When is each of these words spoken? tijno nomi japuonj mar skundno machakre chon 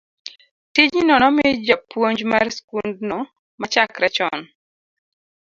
tijno 0.73 1.15
nomi 1.23 1.45
japuonj 1.67 2.19
mar 2.31 2.45
skundno 2.57 3.19
machakre 3.59 4.07
chon 4.17 4.41